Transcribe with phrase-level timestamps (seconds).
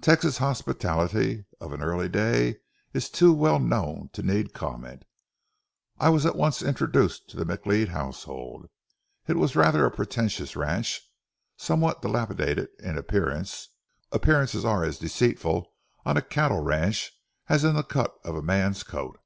[0.00, 2.58] Texas hospitality of an early day
[2.92, 5.02] is too well known to need comment;
[5.98, 8.68] I was at once introduced to the McLeod household.
[9.26, 11.00] It was rather a pretentious ranch,
[11.56, 15.72] somewhat dilapidated in appearance—appearances are as deceitful
[16.06, 17.10] on a cattle ranch
[17.48, 19.18] as in the cut of a man's coat.